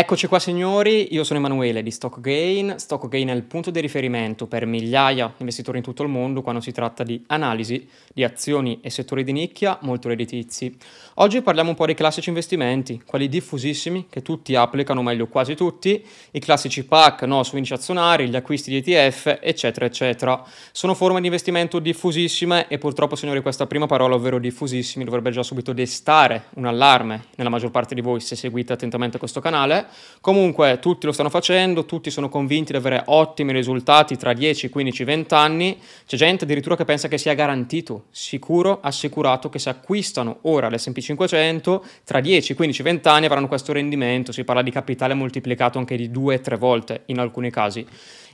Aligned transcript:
Eccoci 0.00 0.28
qua 0.28 0.38
signori, 0.38 1.12
io 1.12 1.24
sono 1.24 1.40
Emanuele 1.40 1.82
di 1.82 1.90
StockGain. 1.90 2.76
StockGain 2.78 3.28
è 3.28 3.34
il 3.34 3.42
punto 3.42 3.70
di 3.70 3.80
riferimento 3.80 4.46
per 4.46 4.64
migliaia 4.64 5.26
di 5.26 5.34
investitori 5.40 5.76
in 5.76 5.84
tutto 5.84 6.02
il 6.02 6.08
mondo 6.08 6.40
quando 6.40 6.62
si 6.62 6.72
tratta 6.72 7.02
di 7.02 7.22
analisi 7.26 7.86
di 8.10 8.24
azioni 8.24 8.80
e 8.80 8.88
settori 8.88 9.24
di 9.24 9.32
nicchia 9.32 9.76
molto 9.82 10.08
redditizi. 10.08 10.74
Oggi 11.16 11.42
parliamo 11.42 11.68
un 11.68 11.76
po' 11.76 11.84
dei 11.84 11.94
classici 11.94 12.30
investimenti, 12.30 13.02
quelli 13.04 13.28
diffusissimi 13.28 14.06
che 14.08 14.22
tutti 14.22 14.54
applicano, 14.54 15.02
meglio 15.02 15.26
quasi 15.26 15.54
tutti, 15.54 16.02
i 16.30 16.40
classici 16.40 16.86
PAC, 16.86 17.24
no, 17.24 17.42
su 17.42 17.56
indici 17.56 17.74
azionari, 17.74 18.26
gli 18.30 18.36
acquisti 18.36 18.70
di 18.70 18.78
ETF, 18.78 19.40
eccetera, 19.42 19.84
eccetera. 19.84 20.42
Sono 20.72 20.94
forme 20.94 21.20
di 21.20 21.26
investimento 21.26 21.78
diffusissime 21.78 22.68
e 22.68 22.78
purtroppo 22.78 23.16
signori 23.16 23.42
questa 23.42 23.66
prima 23.66 23.84
parola, 23.84 24.14
ovvero 24.14 24.38
diffusissimi, 24.38 25.04
dovrebbe 25.04 25.30
già 25.30 25.42
subito 25.42 25.74
destare 25.74 26.44
un 26.54 26.64
allarme 26.64 27.24
nella 27.36 27.50
maggior 27.50 27.70
parte 27.70 27.94
di 27.94 28.00
voi 28.00 28.20
se 28.20 28.34
seguite 28.34 28.72
attentamente 28.72 29.18
questo 29.18 29.40
canale 29.40 29.88
Comunque 30.20 30.78
tutti 30.80 31.06
lo 31.06 31.12
stanno 31.12 31.30
facendo, 31.30 31.86
tutti 31.86 32.10
sono 32.10 32.28
convinti 32.28 32.72
di 32.72 32.78
avere 32.78 33.02
ottimi 33.06 33.52
risultati 33.52 34.16
tra 34.16 34.32
10, 34.32 34.68
15, 34.68 35.04
20 35.04 35.34
anni. 35.34 35.78
C'è 36.06 36.16
gente 36.16 36.44
addirittura 36.44 36.76
che 36.76 36.84
pensa 36.84 37.08
che 37.08 37.16
sia 37.18 37.34
garantito, 37.34 38.04
sicuro, 38.10 38.80
assicurato 38.82 39.48
che 39.48 39.58
se 39.58 39.70
acquistano 39.70 40.38
ora 40.42 40.68
l'S&P 40.68 40.98
500 40.98 41.84
tra 42.04 42.20
10, 42.20 42.54
15, 42.54 42.82
20 42.82 43.08
anni 43.08 43.24
avranno 43.26 43.48
questo 43.48 43.72
rendimento. 43.72 44.32
Si 44.32 44.44
parla 44.44 44.62
di 44.62 44.70
capitale 44.70 45.14
moltiplicato 45.14 45.78
anche 45.78 45.96
di 45.96 46.10
2-3 46.10 46.58
volte 46.58 47.02
in 47.06 47.18
alcuni 47.18 47.50
casi. 47.50 47.86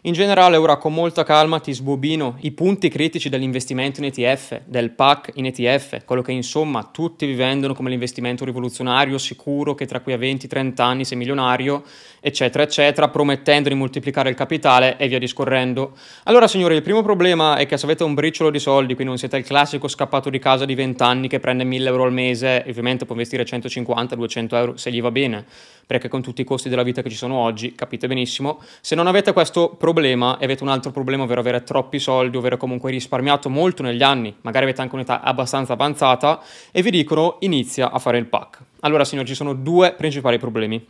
In 0.07 0.13
generale 0.13 0.57
ora 0.57 0.77
con 0.77 0.95
molta 0.95 1.25
calma 1.25 1.59
ti 1.59 1.73
sbobino 1.73 2.37
i 2.43 2.53
punti 2.53 2.89
critici 2.89 3.29
dell'investimento 3.29 3.99
in 3.99 4.07
ETF, 4.07 4.61
del 4.65 4.91
PAC 4.91 5.33
in 5.35 5.47
ETF, 5.47 6.05
quello 6.05 6.23
che 6.23 6.31
insomma 6.31 6.89
tutti 6.93 7.27
vi 7.27 7.35
vendono 7.35 7.75
come 7.75 7.91
l'investimento 7.91 8.45
rivoluzionario, 8.45 9.19
sicuro, 9.19 9.75
che 9.75 9.85
tra 9.85 9.99
qui 9.99 10.13
a 10.13 10.17
20-30 10.17 10.81
anni 10.81 11.05
sei 11.05 11.19
milionario, 11.19 11.83
eccetera, 12.21 12.63
eccetera, 12.63 13.09
promettendo 13.09 13.69
di 13.69 13.75
moltiplicare 13.75 14.29
il 14.29 14.37
capitale 14.37 14.97
e 14.97 15.09
via 15.09 15.19
discorrendo. 15.19 15.97
Allora 16.23 16.47
signori, 16.47 16.77
il 16.77 16.83
primo 16.83 17.03
problema 17.03 17.57
è 17.57 17.67
che 17.67 17.77
se 17.77 17.85
avete 17.85 18.05
un 18.05 18.15
briciolo 18.15 18.51
di 18.51 18.61
soldi, 18.61 18.95
quindi 18.95 19.07
non 19.07 19.19
siete 19.19 19.39
il 19.39 19.45
classico 19.45 19.89
scappato 19.89 20.31
di 20.31 20.39
casa 20.39 20.65
di 20.65 20.77
20 20.77 21.03
anni 21.03 21.27
che 21.27 21.41
prende 21.41 21.65
1000 21.65 21.89
euro 21.89 22.05
al 22.05 22.13
mese, 22.13 22.63
ovviamente 22.69 23.07
può 23.07 23.17
investire 23.17 23.43
150-200 23.43 24.55
euro 24.55 24.77
se 24.77 24.93
gli 24.93 25.01
va 25.01 25.11
bene, 25.11 25.45
perché 25.85 26.07
con 26.07 26.23
tutti 26.23 26.43
i 26.43 26.45
costi 26.45 26.69
della 26.69 26.85
vita 26.85 27.03
che 27.03 27.11
ci 27.11 27.17
sono 27.17 27.35
oggi, 27.35 27.75
capite 27.75 28.07
benissimo, 28.07 28.63
se 28.81 28.95
non 28.95 29.09
avete 29.09 29.33
questo 29.33 29.71
problema, 29.71 29.95
problema 29.97 30.37
e 30.37 30.45
avete 30.45 30.63
un 30.63 30.69
altro 30.69 30.91
problema, 30.91 31.23
ovvero 31.23 31.41
avere 31.41 31.63
troppi 31.63 31.99
soldi, 31.99 32.37
ovvero 32.37 32.59
comunque 32.59 32.91
risparmiato 32.91 33.49
molto 33.49 33.83
negli 33.83 34.03
anni, 34.03 34.35
magari 34.43 34.65
avete 34.65 34.83
anche 34.83 34.95
un'età 34.95 35.23
abbastanza 35.23 35.73
avanzata, 35.73 36.43
e 36.71 36.83
vi 36.83 36.91
dicono 36.91 37.37
inizia 37.41 37.91
a 37.91 37.99
fare 37.99 38.19
il 38.19 38.27
pack. 38.27 38.59
Allora 38.81 39.07
signori, 39.07 39.27
ci 39.27 39.35
sono 39.35 39.55
due 39.55 39.95
principali 39.95 40.39
problemi. 40.39 40.85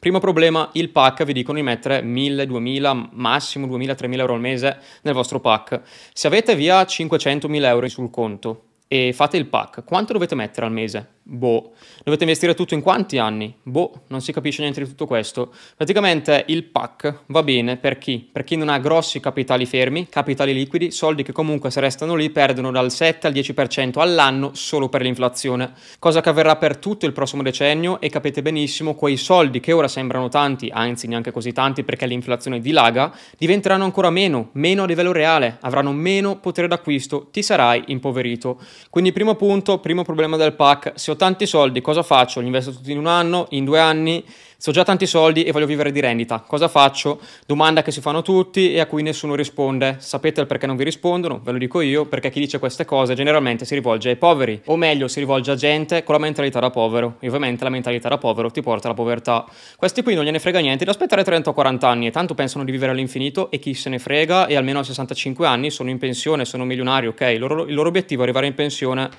Primo 0.00 0.18
problema, 0.18 0.68
il 0.72 0.88
pack 0.88 1.22
vi 1.22 1.32
dicono 1.32 1.58
di 1.58 1.64
mettere 1.64 2.02
1000, 2.02 2.46
2000, 2.46 3.10
massimo 3.12 3.68
2000, 3.68 3.94
3000 3.94 4.22
euro 4.22 4.34
al 4.34 4.40
mese 4.40 4.78
nel 5.02 5.14
vostro 5.14 5.38
pack. 5.38 5.82
Se 6.12 6.26
avete 6.26 6.56
via 6.56 6.82
500.000 6.82 7.64
euro 7.66 7.88
sul 7.88 8.10
conto 8.10 8.62
e 8.92 9.12
fate 9.12 9.36
il 9.36 9.46
pack, 9.46 9.84
quanto 9.84 10.12
dovete 10.12 10.34
mettere 10.34 10.66
al 10.66 10.72
mese? 10.72 11.18
Boh. 11.22 11.74
Dovete 12.02 12.24
investire 12.24 12.54
tutto 12.54 12.74
in 12.74 12.80
quanti 12.80 13.18
anni? 13.18 13.54
Boh, 13.62 14.02
non 14.08 14.20
si 14.20 14.32
capisce 14.32 14.62
niente 14.62 14.82
di 14.82 14.88
tutto 14.88 15.06
questo. 15.06 15.52
Praticamente 15.76 16.44
il 16.48 16.64
PAC 16.64 17.20
va 17.26 17.44
bene 17.44 17.76
per 17.76 17.98
chi? 17.98 18.18
Per 18.18 18.42
chi 18.42 18.56
non 18.56 18.68
ha 18.68 18.80
grossi 18.80 19.20
capitali 19.20 19.64
fermi, 19.64 20.08
capitali 20.08 20.52
liquidi, 20.52 20.90
soldi 20.90 21.22
che 21.22 21.30
comunque 21.30 21.70
se 21.70 21.78
restano 21.78 22.16
lì 22.16 22.30
perdono 22.30 22.72
dal 22.72 22.90
7 22.90 23.28
al 23.28 23.32
10% 23.32 24.00
all'anno 24.00 24.54
solo 24.54 24.88
per 24.88 25.02
l'inflazione. 25.02 25.72
Cosa 26.00 26.20
che 26.20 26.30
avverrà 26.30 26.56
per 26.56 26.78
tutto 26.78 27.06
il 27.06 27.12
prossimo 27.12 27.44
decennio 27.44 28.00
e 28.00 28.08
capite 28.08 28.42
benissimo 28.42 28.96
quei 28.96 29.16
soldi 29.16 29.60
che 29.60 29.70
ora 29.70 29.86
sembrano 29.86 30.28
tanti, 30.28 30.68
anzi 30.72 31.06
neanche 31.06 31.30
così 31.30 31.52
tanti 31.52 31.84
perché 31.84 32.06
l'inflazione 32.06 32.58
dilaga, 32.58 33.14
diventeranno 33.38 33.84
ancora 33.84 34.10
meno, 34.10 34.48
meno 34.54 34.82
a 34.82 34.86
livello 34.86 35.12
reale, 35.12 35.58
avranno 35.60 35.92
meno 35.92 36.40
potere 36.40 36.66
d'acquisto, 36.66 37.28
ti 37.30 37.40
sarai 37.40 37.84
impoverito. 37.86 38.60
Quindi 38.88 39.12
primo 39.12 39.34
punto, 39.34 39.78
primo 39.78 40.02
problema 40.02 40.36
del 40.36 40.54
PAC, 40.54 40.92
se 40.94 41.10
ho 41.10 41.16
tanti 41.16 41.46
soldi, 41.46 41.80
cosa 41.80 42.02
faccio? 42.02 42.40
Li 42.40 42.46
investo 42.46 42.72
tutti 42.72 42.92
in 42.92 42.98
un 42.98 43.06
anno, 43.06 43.46
in 43.50 43.64
due 43.64 43.80
anni? 43.80 44.24
Se 44.60 44.68
ho 44.68 44.72
già 44.74 44.84
tanti 44.84 45.06
soldi 45.06 45.44
e 45.44 45.52
voglio 45.52 45.64
vivere 45.64 45.90
di 45.90 46.00
rendita, 46.00 46.44
cosa 46.46 46.68
faccio? 46.68 47.18
Domanda 47.46 47.80
che 47.80 47.90
si 47.90 48.02
fanno 48.02 48.20
tutti 48.20 48.74
e 48.74 48.80
a 48.80 48.84
cui 48.84 49.02
nessuno 49.02 49.34
risponde. 49.34 49.96
Sapete 50.00 50.42
il 50.42 50.46
perché 50.46 50.66
non 50.66 50.76
vi 50.76 50.84
rispondono? 50.84 51.40
Ve 51.42 51.52
lo 51.52 51.56
dico 51.56 51.80
io, 51.80 52.04
perché 52.04 52.28
chi 52.28 52.40
dice 52.40 52.58
queste 52.58 52.84
cose 52.84 53.14
generalmente 53.14 53.64
si 53.64 53.72
rivolge 53.72 54.10
ai 54.10 54.16
poveri, 54.16 54.60
o 54.66 54.76
meglio 54.76 55.08
si 55.08 55.18
rivolge 55.18 55.50
a 55.50 55.54
gente 55.54 56.02
con 56.02 56.14
la 56.14 56.20
mentalità 56.20 56.60
da 56.60 56.68
povero. 56.68 57.16
E 57.20 57.28
ovviamente 57.28 57.64
la 57.64 57.70
mentalità 57.70 58.10
da 58.10 58.18
povero 58.18 58.50
ti 58.50 58.60
porta 58.60 58.88
alla 58.88 58.94
povertà. 58.94 59.46
Questi 59.76 60.02
qui 60.02 60.14
non 60.14 60.24
gliene 60.26 60.38
frega 60.38 60.58
niente 60.58 60.84
di 60.84 60.90
aspettare 60.90 61.24
30 61.24 61.48
o 61.48 61.52
40 61.54 61.88
anni 61.88 62.08
e 62.08 62.10
tanto 62.10 62.34
pensano 62.34 62.62
di 62.62 62.70
vivere 62.70 62.92
all'infinito 62.92 63.50
e 63.50 63.58
chi 63.60 63.72
se 63.72 63.88
ne 63.88 63.98
frega 63.98 64.46
e 64.46 64.56
almeno 64.56 64.80
a 64.80 64.84
65 64.84 65.46
anni 65.46 65.70
sono 65.70 65.88
in 65.88 65.96
pensione, 65.96 66.44
sono 66.44 66.66
milionari, 66.66 67.06
ok? 67.06 67.20
Il 67.32 67.38
loro, 67.38 67.64
il 67.64 67.72
loro 67.72 67.88
obiettivo 67.88 68.20
è 68.20 68.24
arrivare 68.24 68.46
in 68.46 68.52
pensione 68.52 68.69
sospensione 68.70 69.10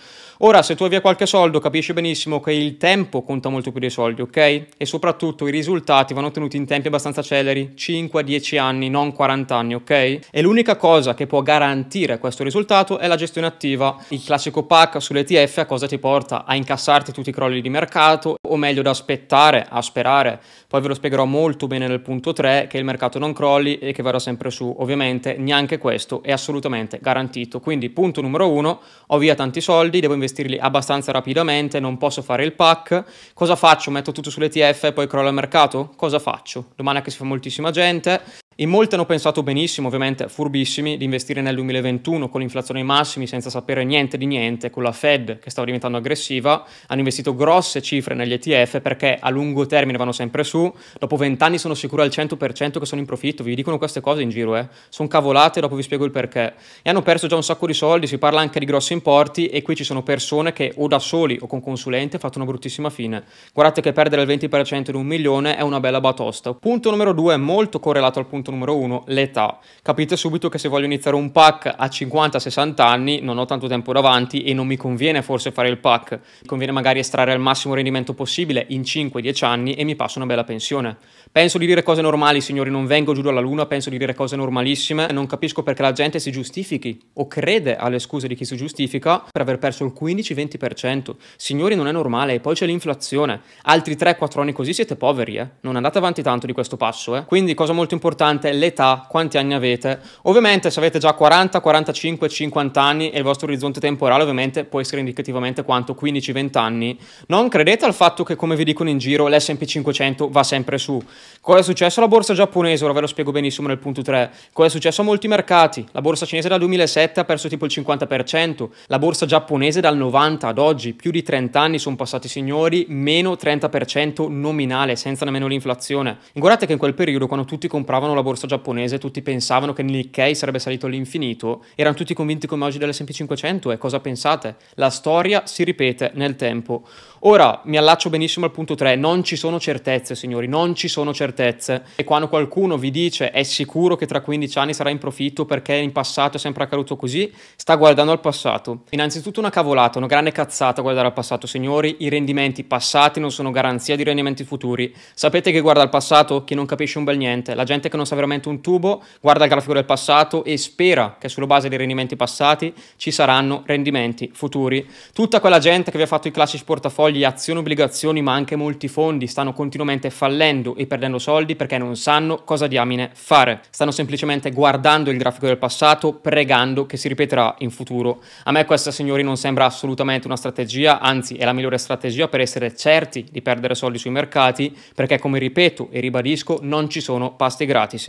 Ora, 0.44 0.63
se 0.63 0.74
tu 0.74 0.81
hai 0.81 0.90
via 0.90 1.02
qualche 1.02 1.28
soldo, 1.28 1.59
capisci 1.59 1.94
benissimo 1.94 2.40
che 2.40 2.52
il 2.52 2.78
tempo 2.78 3.22
conta 3.22 3.50
molto 3.50 3.69
più 3.69 3.79
dei 3.79 3.91
soldi, 3.91 4.22
ok? 4.22 4.38
E 4.75 4.85
soprattutto 4.85 5.46
i 5.46 5.52
risultati 5.52 6.16
vanno 6.16 6.28
ottenuti 6.28 6.57
in 6.57 6.66
tempi 6.66 6.88
abbastanza 6.88 7.22
celeri, 7.22 7.74
5-10 7.78 8.57
anni, 8.57 8.90
non 8.90 9.13
40 9.13 9.56
anni, 9.56 9.75
ok? 9.75 9.91
E 10.31 10.41
l'unica 10.41 10.78
cosa 10.78 11.13
che 11.13 11.28
può 11.28 11.44
garantire 11.44 12.18
questo 12.18 12.44
risultato 12.44 12.97
è 12.97 13.06
la 13.06 13.18
gestione 13.18 13.46
attiva. 13.46 13.96
Il 14.07 14.24
classico 14.24 14.63
pack 14.63 15.00
sull'ETF 15.00 15.59
a 15.59 15.66
cosa 15.68 15.85
ti 15.85 16.00
porta? 16.00 16.44
A 16.44 16.56
incassarti 16.56 17.12
tutti 17.12 17.30
i 17.30 17.34
crolli 17.34 17.62
di 17.62 17.69
mercato, 17.69 18.38
o 18.41 18.57
meglio 18.57 18.81
da 18.81 18.90
aspettare, 18.90 19.68
a 19.69 19.80
sperare. 19.84 20.41
Poi 20.68 20.81
ve 20.81 20.88
lo 20.88 20.94
spiegherò 20.96 21.25
molto 21.25 21.68
bene 21.68 21.88
nel 21.88 22.00
punto 22.00 22.34
3 22.34 22.66
che 22.68 22.80
il 22.80 22.84
mercato 22.84 23.19
non 23.19 23.34
crolli 23.34 23.78
e 23.78 23.91
che 23.91 24.01
verrà 24.01 24.18
sempre 24.18 24.50
su. 24.50 24.74
Ovviamente 24.80 25.35
neanche 25.38 25.78
questo 25.78 26.24
è 26.24 26.31
assolutamente 26.31 26.97
garantito. 27.00 27.59
Quindi 27.59 27.91
punto 27.91 28.22
numero 28.22 28.50
1, 28.50 28.81
ho 29.07 29.18
via 29.19 29.35
tanti 29.35 29.62
soldi, 29.62 30.00
devo 30.00 30.16
investirli 30.31 30.58
abbastanza 30.58 31.12
rapidamente, 31.12 31.80
non 31.80 31.97
posso 31.97 32.22
fare 32.22 32.44
il 32.44 32.53
pack. 32.53 33.03
Cosa 33.34 33.56
faccio? 33.56 33.92
Metto 33.92 34.12
tutto 34.12 34.30
sull'ETF 34.30 34.86
e 34.86 34.94
poi 34.94 35.08
crollo 35.08 35.28
al 35.28 35.34
mercato? 35.34 35.92
Cosa 35.96 36.19
faccio? 36.19 36.72
Domanda 36.75 37.02
che 37.02 37.12
si 37.12 37.18
fa 37.18 37.25
moltissima 37.25 37.72
gente. 37.72 38.41
In 38.61 38.69
molti 38.69 38.94
hanno 38.94 39.07
pensato 39.07 39.41
benissimo, 39.41 39.88
ovviamente 39.88 40.27
furbissimi, 40.27 40.95
di 40.95 41.03
investire 41.03 41.41
nel 41.41 41.55
2021 41.55 42.29
con 42.29 42.41
l'inflazione 42.41 42.81
ai 42.81 42.85
massimi 42.85 43.25
senza 43.25 43.49
sapere 43.49 43.83
niente 43.83 44.19
di 44.19 44.27
niente, 44.27 44.69
con 44.69 44.83
la 44.83 44.91
Fed 44.91 45.39
che 45.39 45.49
stava 45.49 45.66
diventando 45.66 45.97
aggressiva, 45.97 46.63
hanno 46.85 47.00
investito 47.00 47.33
grosse 47.33 47.81
cifre 47.81 48.13
negli 48.13 48.33
ETF 48.33 48.79
perché 48.81 49.17
a 49.19 49.31
lungo 49.31 49.66
termine 49.66 49.97
vanno 49.97 50.11
sempre 50.11 50.44
su, 50.44 50.71
dopo 51.00 51.16
20 51.16 51.41
anni 51.44 51.57
sono 51.57 51.73
sicuro 51.73 52.03
al 52.03 52.09
100% 52.09 52.77
che 52.77 52.85
sono 52.85 53.01
in 53.01 53.07
profitto, 53.07 53.44
vi 53.44 53.55
dicono 53.55 53.79
queste 53.79 54.00
cose 54.00 54.21
in 54.21 54.29
giro, 54.29 54.55
eh. 54.55 54.67
sono 54.89 55.07
cavolate, 55.07 55.59
dopo 55.59 55.73
vi 55.73 55.81
spiego 55.81 56.05
il 56.05 56.11
perché. 56.11 56.53
E 56.83 56.89
hanno 56.91 57.01
perso 57.01 57.25
già 57.25 57.35
un 57.35 57.44
sacco 57.44 57.66
di 57.66 57.73
soldi, 57.73 58.05
si 58.05 58.19
parla 58.19 58.41
anche 58.41 58.59
di 58.59 58.66
grossi 58.66 58.94
importi 58.94 59.47
e 59.47 59.63
qui 59.63 59.75
ci 59.75 59.83
sono 59.83 60.03
persone 60.03 60.53
che 60.53 60.71
o 60.75 60.88
da 60.88 61.00
soli 61.00 61.35
o 61.41 61.47
con 61.47 61.61
consulenti 61.61 62.11
hanno 62.11 62.19
fatto 62.19 62.38
una 62.38 62.45
bruttissima 62.47 62.91
fine. 62.91 63.23
Guardate 63.55 63.81
che 63.81 63.91
perdere 63.91 64.21
il 64.21 64.27
20% 64.27 64.91
di 64.91 64.95
un 64.95 65.07
milione 65.07 65.57
è 65.57 65.61
una 65.61 65.79
bella 65.79 66.00
batosta. 66.00 66.53
Punto 66.53 66.91
numero 66.91 67.11
due, 67.11 67.35
molto 67.38 67.79
correlato 67.79 68.19
al 68.19 68.27
punto 68.27 68.50
punto 68.51 68.75
numero 68.75 68.78
uno, 68.78 69.03
l'età. 69.07 69.59
Capite 69.81 70.16
subito 70.16 70.50
che 70.50 70.57
se 70.57 70.67
voglio 70.67 70.85
iniziare 70.85 71.16
un 71.16 71.31
pack 71.31 71.73
a 71.75 71.85
50-60 71.85 72.81
anni 72.81 73.22
non 73.22 73.38
ho 73.38 73.45
tanto 73.45 73.67
tempo 73.67 73.94
davanti 73.94 74.44
e 74.44 74.53
non 74.53 74.67
mi 74.67 74.78
conviene 74.78 75.22
forse 75.22 75.51
fare 75.51 75.69
il 75.69 75.78
pack. 75.78 76.19
Conviene 76.45 76.72
magari 76.72 77.00
estrarre 77.00 77.34
il 77.34 77.39
massimo 77.39 77.73
rendimento 77.73 78.13
possibile 78.13 78.66
in 78.69 78.81
5-10 78.81 79.45
anni 79.45 79.73
e 79.73 79.84
mi 79.84 79.95
passo 79.95 80.17
una 80.17 80.28
bella 80.28 80.44
pensione. 80.44 80.97
Penso 81.31 81.57
di 81.57 81.66
dire 81.66 81.81
cose 81.81 82.01
normali, 82.01 82.41
signori, 82.41 82.69
non 82.69 82.85
vengo 82.85 83.13
giù 83.13 83.22
dalla 83.22 83.39
luna, 83.39 83.66
penso 83.66 83.89
di 83.89 83.97
dire 83.97 84.13
cose 84.13 84.35
normalissime. 84.35 85.07
Non 85.12 85.28
capisco 85.28 85.63
perché 85.63 85.81
la 85.81 85.94
gente 85.94 86.19
si 86.19 86.31
giustifichi 86.31 87.00
o 87.13 87.28
crede 87.28 87.78
alle 87.78 88.00
scuse 88.00 88.28
di 88.28 88.35
chi 88.35 88.44
si 88.44 88.57
giustifica 88.57 89.23
per 89.31 89.41
aver 89.41 89.57
perso 89.57 89.85
il 89.85 89.94
15-20%. 89.97 91.16
Signori, 91.38 91.75
non 91.75 91.88
è 91.88 91.91
normale, 91.91 92.33
e 92.33 92.39
poi 92.39 92.56
c'è 92.56 92.66
l'inflazione. 92.66 93.41
Altri 93.63 93.95
3-4 93.95 94.41
anni 94.41 94.51
così 94.51 94.73
siete 94.73 94.95
poveri, 94.97 95.38
eh. 95.38 95.47
Non 95.62 95.78
andate 95.78 95.97
avanti 95.97 96.22
tanto 96.22 96.45
di 96.45 96.53
questo 96.53 96.75
passo, 96.75 97.15
eh. 97.15 97.24
Quindi, 97.24 97.53
cosa 97.53 97.71
molto 97.71 97.94
importante 97.94 98.31
importante 98.31 98.51
l'età, 98.51 99.06
quanti 99.07 99.38
anni 99.38 99.54
avete. 99.54 100.00
Ovviamente 100.24 100.69
se 100.69 100.80
avete 100.80 101.00
già 101.00 101.13
40, 101.13 101.60
45, 101.60 102.30
50 102.30 102.81
anni 102.81 103.10
e 103.12 103.18
il 103.18 103.24
vostro 103.24 103.48
orizzonte 103.48 103.80
temporale 103.80 104.22
ovviamente 104.22 104.63
può 104.63 104.80
essere 104.80 105.00
indicativamente 105.00 105.63
quanto 105.63 105.98
15-20 106.00 106.57
anni, 106.57 106.98
non 107.28 107.50
credete 107.50 107.86
al 107.86 107.94
fatto 107.94 108.24
che 108.24 108.36
come 108.36 108.56
vi 108.56 108.63
dicono 108.63 108.89
in 108.89 108.98
giro 108.98 109.28
l'S&P 109.28 109.66
500 109.66 110.30
va 110.30 110.44
sempre 110.44 110.78
su. 110.78 111.01
Cosa 111.42 111.60
è 111.60 111.63
successo 111.63 112.00
alla 112.00 112.10
borsa 112.10 112.33
giapponese? 112.33 112.83
Ora 112.83 112.94
ve 112.94 113.01
lo 113.01 113.07
spiego 113.07 113.31
benissimo 113.31 113.68
nel 113.68 113.78
punto 113.78 114.01
3. 114.01 114.31
Cosa 114.54 114.68
è 114.68 114.72
successo 114.72 115.01
a 115.01 115.06
molti 115.06 115.27
mercati? 115.27 115.86
La 115.92 116.01
borsa 116.01 116.25
cinese 116.25 116.48
dal 116.48 116.60
2007 116.60 117.19
ha 117.19 117.25
perso 117.25 117.48
tipo 117.48 117.66
il 117.66 117.72
50%, 117.74 118.69
la 118.88 119.00
borsa 119.00 119.25
giapponese 119.25 119.81
dal 119.81 119.98
90 119.98 120.48
ad 120.48 120.57
oggi, 120.57 120.94
più 120.94 121.12
di 121.12 121.24
30 121.24 121.60
anni 121.60 121.80
sono 121.80 121.95
passati 121.95 122.27
signori, 122.27 122.86
meno 122.89 123.34
30% 123.34 124.30
nominale, 124.30 124.95
senza 124.95 125.25
nemmeno 125.25 125.48
l'inflazione. 125.48 126.18
Guardate 126.34 126.66
che 126.66 126.74
in 126.74 126.77
quel 126.77 126.94
periodo 126.94 127.27
quando 127.27 127.45
tutti 127.45 127.68
compravano 127.68 128.13
la 128.13 128.20
la 128.21 128.23
borsa 128.23 128.47
giapponese, 128.47 129.00
tutti 129.00 129.21
pensavano 129.21 129.73
che 129.73 129.83
Nikkei 129.83 130.35
sarebbe 130.35 130.59
salito 130.59 130.85
all'infinito, 130.85 131.65
erano 131.75 131.95
tutti 131.95 132.13
convinti 132.13 132.47
come 132.47 132.65
oggi 132.65 132.77
dell'S&P 132.77 133.12
500 133.12 133.71
e 133.71 133.77
cosa 133.77 134.00
pensate? 134.00 134.56
La 134.75 134.89
storia 134.89 135.44
si 135.45 135.63
ripete 135.63 136.12
nel 136.13 136.35
tempo. 136.35 136.83
Ora 137.23 137.62
mi 137.65 137.77
allaccio 137.77 138.09
benissimo 138.09 138.45
al 138.45 138.51
punto 138.51 138.73
3, 138.73 138.95
non 138.95 139.23
ci 139.23 139.35
sono 139.35 139.59
certezze 139.59 140.15
signori, 140.15 140.47
non 140.47 140.73
ci 140.73 140.88
sono 140.88 141.13
certezze 141.13 141.83
e 141.95 142.03
quando 142.03 142.27
qualcuno 142.27 142.77
vi 142.77 142.89
dice 142.89 143.29
è 143.29 143.44
sicuro 143.44 143.95
che 143.95 144.07
tra 144.07 144.21
15 144.21 144.57
anni 144.57 144.74
sarà 144.74 144.89
in 144.89 144.97
profitto 144.97 145.45
perché 145.45 145.75
in 145.75 145.91
passato 145.91 146.38
è 146.38 146.39
sempre 146.39 146.63
accaduto 146.63 146.95
così, 146.95 147.31
sta 147.56 147.75
guardando 147.75 148.12
al 148.12 148.19
passato. 148.19 148.81
Innanzitutto 148.89 149.39
una 149.39 149.51
cavolata, 149.51 150.00
una 150.00 150.07
grande 150.07 150.31
cazzata 150.31 150.81
guardare 150.81 151.07
al 151.07 151.13
passato 151.13 151.45
signori, 151.45 151.97
i 152.00 152.09
rendimenti 152.09 152.63
passati 152.63 153.19
non 153.19 153.31
sono 153.31 153.51
garanzia 153.51 153.95
di 153.95 154.03
rendimenti 154.03 154.44
futuri. 154.44 154.91
Sapete 155.13 155.51
che 155.51 155.59
guarda 155.59 155.83
al 155.83 155.89
passato? 155.89 156.44
Chi 156.44 156.56
non 156.56 156.65
capisce 156.65 156.97
un 156.97 157.03
bel 157.03 157.17
niente, 157.17 157.53
la 157.53 157.65
gente 157.65 157.88
che 157.88 157.97
non 157.97 158.07
sa 158.12 158.16
veramente 158.16 158.50
un 158.50 158.62
tubo 158.62 159.04
guarda 159.22 159.46
il 159.46 159.50
grafico 159.50 159.74
del 159.74 159.86
passato 159.86 160.44
e 160.44 160.58
spera 160.58 161.16
che 161.18 161.30
sulla 161.30 161.46
base 161.46 161.69
dei 161.69 161.78
rendimenti 161.78 162.16
passati 162.16 162.74
ci 162.98 163.12
saranno 163.12 163.63
rendimenti 163.66 164.30
futuri. 164.34 164.88
Tutta 165.13 165.40
quella 165.40 165.60
gente 165.60 165.92
che 165.92 165.98
vi 165.98 166.04
ha 166.04 166.08
fatto 166.08 166.28
i 166.28 166.31
classici 166.31 166.63
portafogli, 166.63 167.24
azioni, 167.24 167.60
obbligazioni, 167.60 168.22
ma 168.22 168.34
anche 168.34 168.56
molti 168.56 168.88
fondi 168.88 169.28
stanno 169.28 169.54
continuamente 169.54 170.10
fallendo 170.10 170.75
e 170.75 170.88
perdendo 170.88 171.19
soldi 171.19 171.56
perché 171.56 171.78
non 171.78 171.96
sanno 171.96 172.44
cosa 172.44 172.68
diamine 172.68 173.12
fare. 173.13 173.62
Stanno 173.69 173.92
semplicemente 173.92 174.52
guardando 174.52 175.10
il 175.10 175.18
grafico 175.18 175.46
del 175.46 175.58
passato, 175.58 176.13
pregando 176.13 176.86
che 176.86 176.98
si 176.98 177.08
ripeterà 177.08 177.56
in 177.60 177.72
futuro. 177.72 178.22
A 178.44 178.52
me 178.52 178.66
questa, 178.66 178.92
signori, 178.92 179.24
non 179.24 179.38
sembra 179.38 179.66
assolutamente 179.66 180.28
una 180.28 180.36
strategia, 180.36 181.00
anzi 181.00 181.36
è 181.36 181.46
la 181.46 181.54
migliore 181.54 181.78
strategia 181.78 182.28
per 182.28 182.42
essere 182.42 182.75
certi 182.75 183.25
di 183.31 183.42
perdere 183.42 183.75
soldi 183.75 183.98
sui 183.98 184.12
mercati, 184.12 184.75
perché 184.94 185.19
come 185.19 185.40
ripeto 185.40 185.90
e 185.92 186.00
ribadisco, 186.00 186.60
non 186.62 186.90
ci 186.90 187.00
sono 187.00 187.34
pasti 187.36 187.66
gratis 187.66 188.00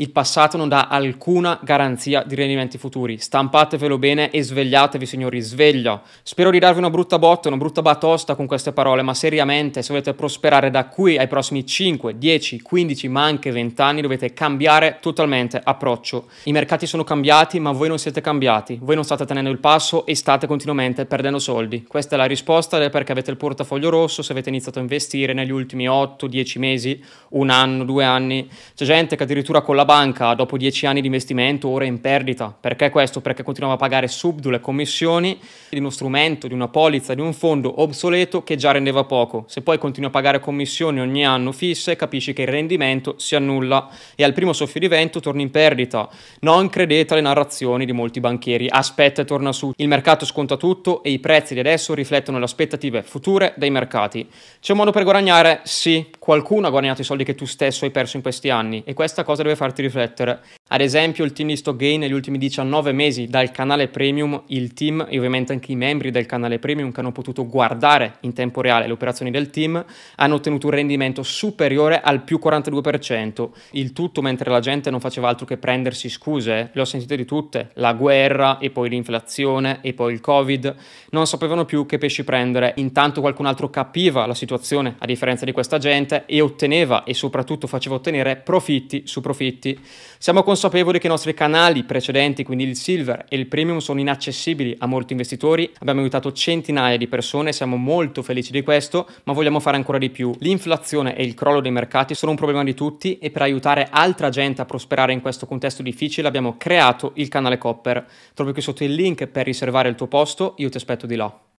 il 0.00 0.10
passato 0.12 0.56
non 0.56 0.68
dà 0.68 0.88
alcuna 0.88 1.60
garanzia 1.62 2.22
di 2.22 2.34
rendimenti 2.34 2.78
futuri. 2.78 3.18
Stampatevelo 3.18 3.98
bene 3.98 4.30
e 4.30 4.42
svegliatevi, 4.42 5.04
signori, 5.04 5.40
sveglia. 5.40 6.00
Spero 6.22 6.50
di 6.50 6.58
darvi 6.58 6.78
una 6.78 6.88
brutta 6.88 7.18
botta, 7.18 7.48
una 7.48 7.58
brutta 7.58 7.82
batosta 7.82 8.34
con 8.34 8.46
queste 8.46 8.72
parole, 8.72 9.02
ma 9.02 9.12
seriamente, 9.12 9.82
se 9.82 9.88
volete 9.90 10.14
prosperare 10.14 10.70
da 10.70 10.86
qui 10.86 11.18
ai 11.18 11.28
prossimi 11.28 11.66
5, 11.66 12.16
10, 12.16 12.62
15, 12.62 13.08
ma 13.08 13.24
anche 13.24 13.50
20 13.50 13.82
anni, 13.82 14.00
dovete 14.00 14.32
cambiare 14.32 14.96
totalmente 15.02 15.60
approccio. 15.62 16.28
I 16.44 16.52
mercati 16.52 16.86
sono 16.86 17.04
cambiati, 17.04 17.60
ma 17.60 17.72
voi 17.72 17.88
non 17.88 17.98
siete 17.98 18.22
cambiati. 18.22 18.78
Voi 18.80 18.94
non 18.94 19.04
state 19.04 19.26
tenendo 19.26 19.50
il 19.50 19.58
passo 19.58 20.06
e 20.06 20.14
state 20.14 20.46
continuamente 20.46 21.04
perdendo 21.04 21.38
soldi. 21.38 21.84
Questa 21.84 22.14
è 22.14 22.18
la 22.18 22.24
risposta 22.24 22.78
del 22.78 22.88
perché 22.88 23.12
avete 23.12 23.30
il 23.30 23.36
portafoglio 23.36 23.90
rosso, 23.90 24.22
se 24.22 24.32
avete 24.32 24.48
iniziato 24.48 24.78
a 24.78 24.82
investire 24.82 25.34
negli 25.34 25.52
ultimi 25.52 25.86
8, 25.86 26.26
10 26.26 26.58
mesi, 26.58 27.04
un 27.30 27.50
anno, 27.50 27.84
due 27.84 28.04
anni. 28.04 28.48
C'è 28.74 28.86
gente 28.86 29.14
che 29.14 29.24
addirittura 29.24 29.39
con 29.42 29.76
la 29.76 29.84
banca 29.84 30.34
dopo 30.34 30.56
dieci 30.56 30.86
anni 30.86 31.00
di 31.00 31.06
investimento 31.06 31.68
ora 31.68 31.84
è 31.84 31.88
in 31.88 32.00
perdita. 32.00 32.54
Perché 32.58 32.90
questo? 32.90 33.20
Perché 33.20 33.42
continuava 33.42 33.76
a 33.76 33.78
pagare 33.78 34.06
subdole 34.06 34.60
commissioni 34.60 35.38
di 35.68 35.78
uno 35.78 35.90
strumento, 35.90 36.46
di 36.46 36.54
una 36.54 36.68
polizza, 36.68 37.14
di 37.14 37.20
un 37.20 37.32
fondo 37.32 37.80
obsoleto 37.82 38.42
che 38.42 38.56
già 38.56 38.70
rendeva 38.70 39.04
poco. 39.04 39.44
Se 39.48 39.62
poi 39.62 39.78
continui 39.78 40.08
a 40.08 40.12
pagare 40.12 40.40
commissioni 40.40 41.00
ogni 41.00 41.24
anno 41.24 41.52
fisse, 41.52 41.96
capisci 41.96 42.32
che 42.32 42.42
il 42.42 42.48
rendimento 42.48 43.14
si 43.18 43.34
annulla 43.34 43.88
e 44.14 44.22
al 44.24 44.32
primo 44.32 44.52
soffio 44.52 44.80
di 44.80 44.88
vento 44.88 45.20
torni 45.20 45.42
in 45.42 45.50
perdita. 45.50 46.08
Non 46.40 46.68
credete 46.68 47.14
alle 47.14 47.22
narrazioni 47.22 47.86
di 47.86 47.92
molti 47.92 48.20
banchieri. 48.20 48.66
Aspetta 48.68 49.22
e 49.22 49.24
torna 49.24 49.52
su. 49.52 49.72
Il 49.76 49.88
mercato 49.88 50.24
sconta 50.24 50.56
tutto 50.56 51.02
e 51.02 51.10
i 51.10 51.18
prezzi 51.18 51.54
di 51.54 51.60
adesso 51.60 51.94
riflettono 51.94 52.38
le 52.38 52.44
aspettative 52.44 53.02
future 53.02 53.54
dei 53.56 53.70
mercati. 53.70 54.28
C'è 54.60 54.72
un 54.72 54.78
modo 54.78 54.90
per 54.90 55.04
guadagnare? 55.04 55.60
Sì. 55.64 56.08
Qualcuno 56.18 56.66
ha 56.66 56.70
guadagnato 56.70 57.00
i 57.00 57.04
soldi 57.04 57.24
che 57.24 57.34
tu 57.34 57.46
stesso 57.46 57.84
hai 57.84 57.90
perso 57.90 58.16
in 58.16 58.22
questi 58.22 58.50
anni 58.50 58.82
e 58.84 58.94
questa 58.94 59.22
cosa 59.24 59.29
deve 59.36 59.56
farti 59.56 59.82
riflettere. 59.82 60.40
Ad 60.72 60.80
esempio 60.82 61.24
il 61.24 61.32
team 61.32 61.48
di 61.48 61.56
Stock 61.56 61.76
Gain 61.76 61.98
negli 61.98 62.12
ultimi 62.12 62.38
19 62.38 62.92
mesi 62.92 63.26
dal 63.26 63.50
canale 63.50 63.88
premium, 63.88 64.40
il 64.46 64.72
team 64.72 65.04
e 65.08 65.16
ovviamente 65.16 65.52
anche 65.52 65.72
i 65.72 65.74
membri 65.74 66.12
del 66.12 66.26
canale 66.26 66.60
premium 66.60 66.92
che 66.92 67.00
hanno 67.00 67.10
potuto 67.10 67.44
guardare 67.48 68.18
in 68.20 68.32
tempo 68.34 68.60
reale 68.60 68.86
le 68.86 68.92
operazioni 68.92 69.32
del 69.32 69.50
team 69.50 69.84
hanno 70.14 70.34
ottenuto 70.36 70.68
un 70.68 70.72
rendimento 70.74 71.24
superiore 71.24 72.00
al 72.00 72.22
più 72.22 72.38
42%. 72.40 73.48
Il 73.72 73.92
tutto 73.92 74.22
mentre 74.22 74.48
la 74.48 74.60
gente 74.60 74.90
non 74.90 75.00
faceva 75.00 75.28
altro 75.28 75.44
che 75.44 75.56
prendersi 75.56 76.08
scuse, 76.08 76.70
le 76.72 76.80
ho 76.80 76.84
sentite 76.84 77.16
di 77.16 77.24
tutte, 77.24 77.70
la 77.74 77.92
guerra 77.92 78.58
e 78.58 78.70
poi 78.70 78.90
l'inflazione 78.90 79.80
e 79.80 79.92
poi 79.92 80.12
il 80.12 80.20
covid, 80.20 80.76
non 81.10 81.26
sapevano 81.26 81.64
più 81.64 81.84
che 81.84 81.98
pesci 81.98 82.22
prendere, 82.22 82.74
intanto 82.76 83.20
qualcun 83.20 83.46
altro 83.46 83.70
capiva 83.70 84.24
la 84.24 84.34
situazione 84.34 84.94
a 84.98 85.06
differenza 85.06 85.44
di 85.44 85.50
questa 85.50 85.78
gente 85.78 86.26
e 86.26 86.40
otteneva 86.40 87.02
e 87.02 87.12
soprattutto 87.12 87.66
faceva 87.66 87.96
ottenere 87.96 88.36
profitti 88.36 89.02
su 89.04 89.20
profitti. 89.20 89.76
Siamo 90.16 90.44
consapevoli 90.60 90.98
che 90.98 91.06
i 91.06 91.10
nostri 91.10 91.32
canali 91.32 91.84
precedenti, 91.84 92.44
quindi 92.44 92.64
il 92.64 92.76
silver 92.76 93.24
e 93.30 93.36
il 93.38 93.46
premium, 93.46 93.78
sono 93.78 93.98
inaccessibili 93.98 94.76
a 94.80 94.86
molti 94.86 95.12
investitori. 95.12 95.72
Abbiamo 95.78 96.00
aiutato 96.00 96.32
centinaia 96.32 96.98
di 96.98 97.06
persone, 97.06 97.54
siamo 97.54 97.76
molto 97.76 98.20
felici 98.22 98.52
di 98.52 98.60
questo, 98.60 99.08
ma 99.24 99.32
vogliamo 99.32 99.58
fare 99.58 99.78
ancora 99.78 99.96
di 99.96 100.10
più. 100.10 100.34
L'inflazione 100.40 101.16
e 101.16 101.24
il 101.24 101.32
crollo 101.32 101.62
dei 101.62 101.70
mercati 101.70 102.14
sono 102.14 102.32
un 102.32 102.36
problema 102.36 102.62
di 102.62 102.74
tutti 102.74 103.16
e 103.16 103.30
per 103.30 103.40
aiutare 103.40 103.88
altra 103.90 104.28
gente 104.28 104.60
a 104.60 104.66
prosperare 104.66 105.14
in 105.14 105.22
questo 105.22 105.46
contesto 105.46 105.82
difficile 105.82 106.28
abbiamo 106.28 106.56
creato 106.58 107.12
il 107.14 107.28
canale 107.28 107.56
Copper. 107.56 108.06
Trovi 108.34 108.52
qui 108.52 108.60
sotto 108.60 108.84
il 108.84 108.92
link 108.92 109.28
per 109.28 109.46
riservare 109.46 109.88
il 109.88 109.94
tuo 109.94 110.08
posto, 110.08 110.56
io 110.58 110.68
ti 110.68 110.76
aspetto 110.76 111.06
di 111.06 111.16
là. 111.16 111.40